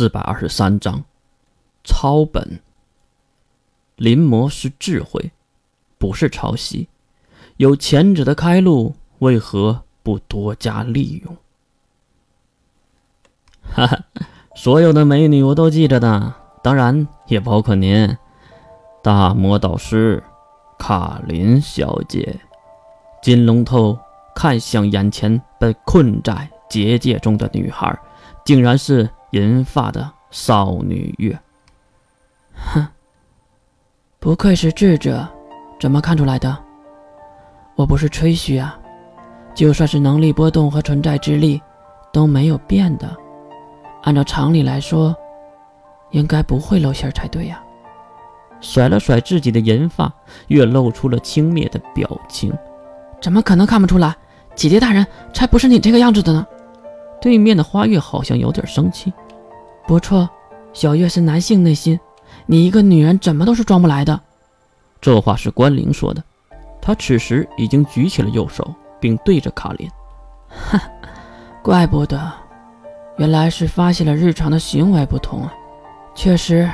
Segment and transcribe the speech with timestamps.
[0.00, 1.04] 四百二十三章，
[1.84, 2.60] 抄本。
[3.96, 5.30] 临摹是智慧，
[5.98, 6.88] 不是抄袭。
[7.58, 11.36] 有前者的开路，为何不多加利用？
[13.76, 14.04] 哈哈，
[14.56, 18.16] 所有的美女我都记着的，当然也包括您，
[19.02, 20.24] 大魔导师
[20.78, 22.40] 卡琳小姐。
[23.22, 23.98] 金龙头
[24.34, 28.00] 看向眼前被困在结界中的女孩，
[28.46, 29.06] 竟然是。
[29.30, 31.38] 银发的少女月，
[32.54, 32.86] 哼，
[34.18, 35.26] 不愧是智者，
[35.78, 36.56] 怎么看出来的？
[37.76, 38.78] 我不是吹嘘啊，
[39.54, 41.60] 就算是能力波动和存在之力
[42.12, 43.16] 都没有变的，
[44.02, 45.14] 按照常理来说，
[46.10, 47.62] 应该不会露馅才对呀。
[48.60, 50.12] 甩了甩自己的银发，
[50.48, 52.52] 月露出了轻蔑的表情。
[53.22, 54.14] 怎么可能看不出来？
[54.56, 56.46] 姐姐大人才不是你这个样子的呢。
[57.20, 59.12] 对面的花月好像有点生气。
[59.86, 60.28] 不错，
[60.72, 61.98] 小月是男性内心，
[62.46, 64.20] 你一个女人怎么都是装不来的。
[65.00, 66.22] 这话是关灵说的，
[66.80, 69.90] 他此时已经举起了右手，并对着卡琳。
[70.48, 70.80] 哈，
[71.62, 72.32] 怪不得，
[73.16, 75.52] 原来是发现了日常的行为不同啊。
[76.14, 76.70] 确实，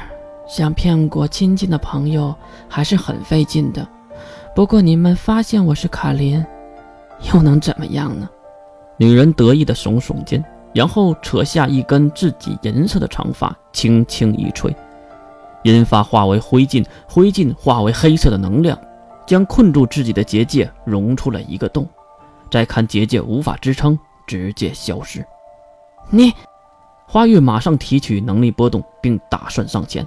[0.49, 2.35] 想骗过亲近的朋友
[2.69, 3.87] 还是很费劲的。
[4.55, 6.45] 不过你们发现我是卡琳，
[7.33, 8.29] 又能怎么样呢？
[8.99, 14.75] 女人得意的耸耸肩，然后扯下一根自己银色的长发，轻轻一吹，
[15.65, 18.79] 银发化为灰烬，灰烬化为黑色的能量，
[19.27, 21.87] 将困住自己的结界融出了一个洞。
[22.51, 25.25] 再看结界无法支撑，直接消失。
[26.09, 26.33] 你，
[27.07, 30.07] 花月马上提取能力波动，并打算上前，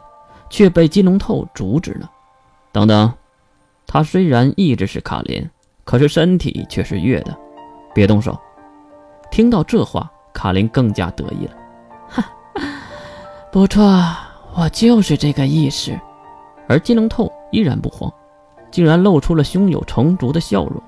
[0.50, 2.10] 却被金龙透阻止了。
[2.72, 3.14] 等等，
[3.86, 5.50] 他虽然意志是卡琳，
[5.84, 7.38] 可是身体却是月的，
[7.94, 8.40] 别动手。
[9.31, 11.53] 听到这话，卡琳更加得意了。
[12.09, 12.25] 哈，
[13.52, 13.83] 不错，
[14.55, 15.97] 我就是这个意思。
[16.67, 18.11] 而金龙透依然不慌，
[18.71, 20.81] 竟然露出了胸有成竹的笑容。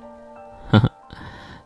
[0.70, 0.90] 哈哈，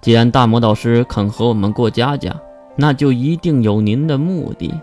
[0.01, 2.33] 既然大魔导师肯和我们过家家，
[2.75, 4.73] 那就一定有您的目的。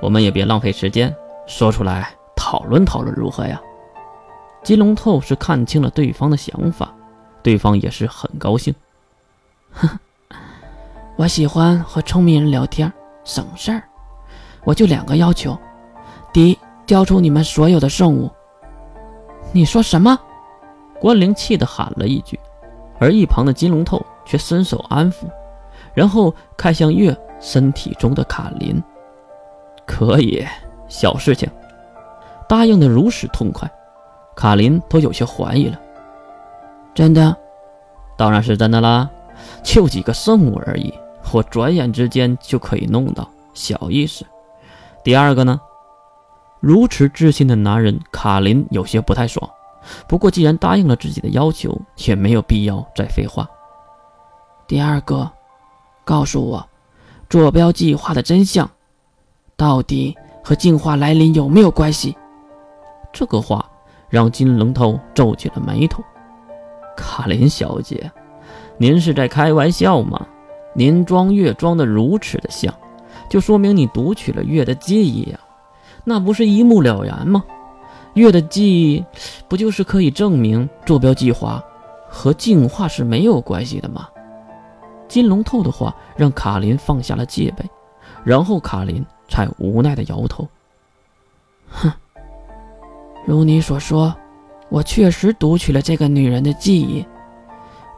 [0.00, 1.14] 我们也别浪费时间，
[1.46, 3.60] 说出来讨论讨论如何呀？
[4.62, 6.92] 金龙透是看清了对方的想法，
[7.42, 8.74] 对方也是很高兴。
[9.72, 9.98] 呵呵。
[11.16, 12.92] 我喜欢和聪明人聊天，
[13.22, 13.84] 省事儿。
[14.64, 15.56] 我就两个要求：
[16.32, 18.28] 第一，交出你们所有的圣物。
[19.52, 20.18] 你说什么？
[21.00, 22.38] 关灵气的喊了一句，
[22.98, 25.26] 而一旁的金龙头却伸手安抚，
[25.94, 28.82] 然后看向月身体中的卡琳。
[29.86, 30.44] 可以，
[30.88, 31.48] 小事情，
[32.48, 33.70] 答应的如此痛快，
[34.34, 35.80] 卡琳都有些怀疑了。
[36.92, 37.36] 真的？
[38.16, 39.08] 当然是真的啦，
[39.62, 40.92] 就几个圣物而已。
[41.34, 44.24] 我转眼之间就可以弄到，小意思。
[45.02, 45.60] 第二个呢？
[46.60, 49.50] 如此自信的男人，卡林有些不太爽。
[50.06, 53.48] 不过既然答应了自己的要求，也没有必要再废话。
[54.68, 55.28] 第二个，
[56.04, 56.64] 告诉我，
[57.28, 58.70] 坐标计划的真相，
[59.56, 62.16] 到底和进化来临有没有关系？
[63.12, 63.68] 这个话
[64.08, 66.00] 让金龙头皱起了眉头。
[66.96, 68.08] 卡琳小姐，
[68.78, 70.24] 您是在开玩笑吗？
[70.76, 72.74] 您装月装的如此的像，
[73.30, 75.38] 就说明你读取了月的记忆呀，
[76.02, 77.44] 那不是一目了然吗？
[78.14, 79.04] 月的记忆
[79.48, 81.62] 不就是可以证明坐标计划
[82.08, 84.08] 和进化是没有关系的吗？
[85.06, 87.64] 金龙透的话让卡琳放下了戒备，
[88.24, 90.48] 然后卡琳才无奈的摇头，
[91.68, 91.92] 哼，
[93.24, 94.12] 如你所说，
[94.70, 97.06] 我确实读取了这个女人的记忆，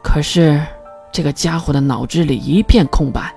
[0.03, 0.63] 可是。
[1.11, 3.33] 这个家伙的脑子里一片空白。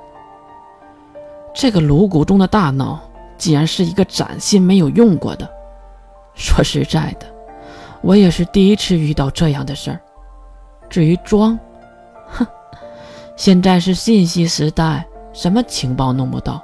[1.54, 3.00] 这个颅骨中的大脑
[3.36, 5.50] 竟然是一个崭新、没有用过的。
[6.34, 7.26] 说实在的，
[8.02, 10.00] 我也是第一次遇到这样的事儿。
[10.88, 11.58] 至于装，
[12.28, 12.46] 哼，
[13.36, 16.62] 现在是信息时代，什么情报弄不到？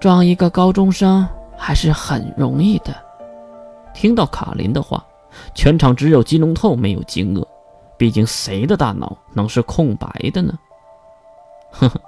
[0.00, 1.26] 装一个高中生
[1.56, 2.94] 还是很容易的。
[3.94, 5.04] 听到卡琳的话，
[5.54, 7.44] 全场只有金龙透没有惊愕。
[7.98, 10.56] 毕竟，谁的大脑能是空白的呢？
[11.72, 12.00] 呵呵，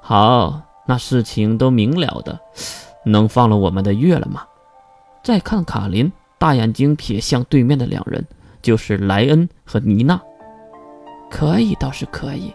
[0.00, 2.38] 好，那事情都明了的，
[3.04, 4.42] 能放了我们的月了吗？
[5.22, 8.24] 再看卡琳，大眼睛瞥向对面的两人，
[8.62, 10.20] 就是莱恩和妮娜。
[11.30, 12.54] 可以，倒是可以，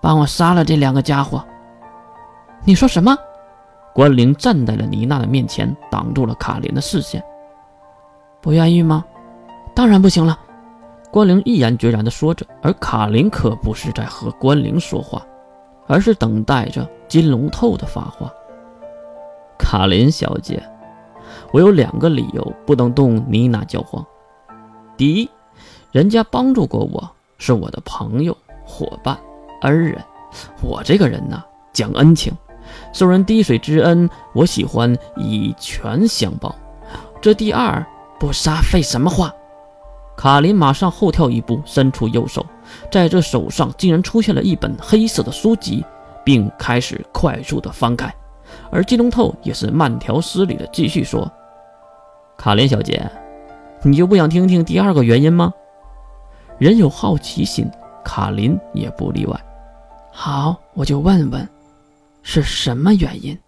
[0.00, 1.44] 帮我杀了这两个家伙。
[2.64, 3.14] 你说什么？
[3.94, 7.22] 关灵站在了妮娜的面前，挡住了卡琳的视线。
[8.40, 9.04] 不愿意吗？
[9.74, 10.38] 当然不行了。
[11.10, 15.24] 关灵毅然决然地说着，而卡琳可不是在和关灵说话，
[15.86, 18.30] 而是等待着金龙透的发话。
[19.58, 20.62] 卡琳小姐，
[21.52, 24.04] 我有两个理由不能动妮娜教皇。
[24.96, 25.30] 第一，
[25.92, 29.18] 人家帮助过我，是我的朋友、伙伴、
[29.62, 29.98] 恩人。
[30.62, 31.42] 我这个人呢，
[31.72, 32.32] 讲恩情，
[32.92, 36.54] 受人滴水之恩，我喜欢以拳相报。
[37.22, 37.84] 这第二，
[38.20, 39.32] 不杀废什么话？
[40.16, 42.44] 卡琳马上后跳一步，伸出右手，
[42.90, 45.84] 在这手上竟然出现了一本黑色的书籍，
[46.24, 48.12] 并开始快速的翻开。
[48.70, 51.30] 而金龙透也是慢条斯理的继续说
[52.38, 53.08] ：“卡林小姐，
[53.82, 55.52] 你就不想听听第二个原因吗？”
[56.58, 57.70] 人有好奇心，
[58.02, 59.38] 卡琳也不例外。
[60.10, 61.46] 好，我就问问，
[62.22, 63.38] 是什么原因？